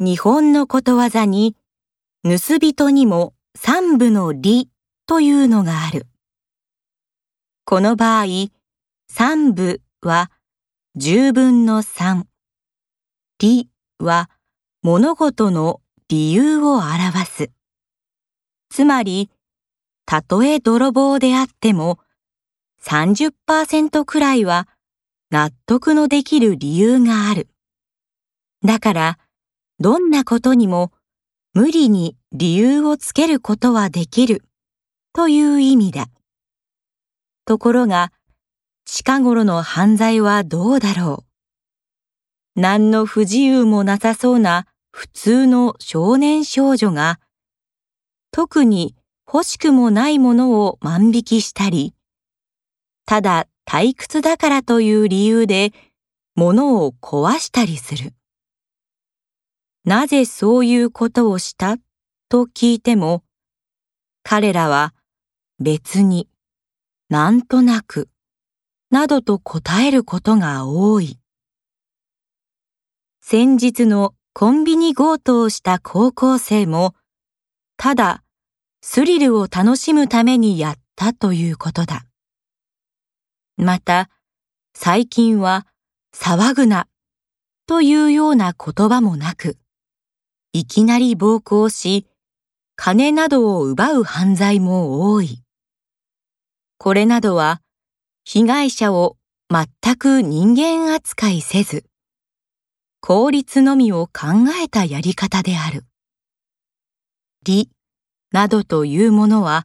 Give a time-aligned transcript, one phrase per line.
[0.00, 1.56] 日本のことわざに、
[2.22, 4.70] 盗人にも三部の理
[5.06, 6.06] というのがある。
[7.64, 8.26] この場合、
[9.08, 10.30] 三部は
[10.94, 12.28] 十分の三。
[13.40, 14.30] 理は
[14.82, 17.50] 物事の理由を表す。
[18.70, 19.30] つまり、
[20.06, 21.98] たとえ泥棒であっても、
[22.84, 24.68] 30%くらいは
[25.30, 27.48] 納得のできる理由がある。
[28.62, 29.18] だから、
[29.80, 30.92] どんなことにも
[31.54, 34.42] 無理に理由をつけることはできる
[35.12, 36.08] という意味だ。
[37.44, 38.12] ところが、
[38.84, 41.24] 近頃の犯罪はどうだろ
[42.56, 42.60] う。
[42.60, 47.20] 何の不自由もなさそうな普通の少年少女が、
[48.32, 48.96] 特に
[49.32, 51.94] 欲しくもないものを万引きしたり、
[53.06, 55.72] ただ退屈だからという理由で
[56.34, 58.17] 物を壊したりする。
[59.88, 61.78] なぜそういうことをした？
[62.28, 63.24] と聞いても、
[64.22, 64.94] 彼らは
[65.60, 66.28] 別に、
[67.08, 68.10] なんとなく、
[68.90, 71.18] などと答えることが多い。
[73.22, 76.94] 先日のコンビニ強盗をした高校生も、
[77.78, 78.22] ただ
[78.82, 82.04] スリルを楽しむためにやったということだ。
[83.56, 84.10] また、
[84.74, 85.66] 最近は
[86.14, 86.88] 騒ぐな
[87.66, 89.56] というような言葉もなく、
[90.58, 92.04] いきなり暴行し、
[92.74, 95.44] 金などを奪う犯罪も多い。
[96.78, 97.62] これなどは、
[98.24, 99.16] 被害者を
[99.48, 101.84] 全く人間扱いせず、
[103.00, 105.84] 効率のみを考えたやり方である。
[107.44, 107.70] 理
[108.32, 109.64] などというものは、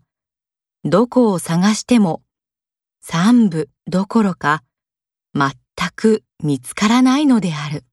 [0.84, 2.22] どこを探しても
[3.02, 4.64] 三部どころか
[5.34, 5.56] 全
[5.96, 7.84] く見つからないのである。